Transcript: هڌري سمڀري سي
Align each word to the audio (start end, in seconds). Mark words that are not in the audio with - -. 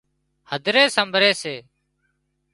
هڌري 0.51 0.83
سمڀري 0.95 1.31
سي 1.41 1.55